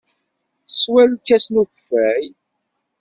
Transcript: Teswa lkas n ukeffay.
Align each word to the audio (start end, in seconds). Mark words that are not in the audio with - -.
Teswa 0.67 1.03
lkas 1.11 1.45
n 1.49 1.55
ukeffay. 1.61 2.25